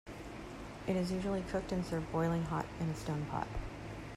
[0.87, 3.47] It is usually cooked and served boiling hot in a stone pot.